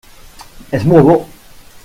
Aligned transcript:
És 0.79 0.87
molt 0.93 1.07
bo. 1.11 1.19